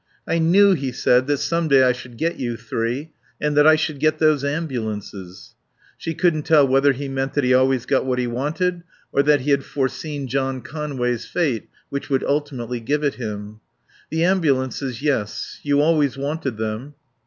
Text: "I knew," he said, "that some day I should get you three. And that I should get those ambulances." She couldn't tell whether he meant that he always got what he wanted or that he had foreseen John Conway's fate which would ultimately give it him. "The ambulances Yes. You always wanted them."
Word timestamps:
"I 0.27 0.39
knew," 0.39 0.73
he 0.73 0.91
said, 0.91 1.27
"that 1.27 1.37
some 1.37 1.67
day 1.67 1.83
I 1.83 1.91
should 1.91 2.17
get 2.17 2.39
you 2.39 2.57
three. 2.57 3.11
And 3.39 3.55
that 3.55 3.67
I 3.67 3.75
should 3.75 3.99
get 3.99 4.17
those 4.17 4.43
ambulances." 4.43 5.53
She 5.95 6.15
couldn't 6.15 6.41
tell 6.41 6.67
whether 6.67 6.91
he 6.93 7.07
meant 7.07 7.35
that 7.35 7.43
he 7.43 7.53
always 7.53 7.85
got 7.85 8.03
what 8.03 8.17
he 8.17 8.25
wanted 8.25 8.81
or 9.11 9.21
that 9.21 9.41
he 9.41 9.51
had 9.51 9.63
foreseen 9.63 10.27
John 10.27 10.61
Conway's 10.61 11.25
fate 11.27 11.69
which 11.89 12.09
would 12.09 12.23
ultimately 12.23 12.79
give 12.79 13.03
it 13.03 13.13
him. 13.21 13.59
"The 14.09 14.23
ambulances 14.23 15.03
Yes. 15.03 15.59
You 15.61 15.81
always 15.81 16.17
wanted 16.17 16.57
them." 16.57 16.95